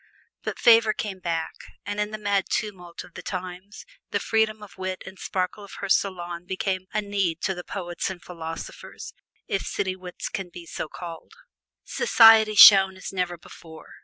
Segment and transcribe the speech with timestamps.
[0.43, 1.53] But favor came back,
[1.85, 5.73] and in the mad tumult of the times the freedom of wit and sparkle of
[5.75, 9.13] her salon became a need to the poets and philosophers,
[9.47, 11.33] if city wits can be so called.
[11.83, 13.93] Society shone as never before.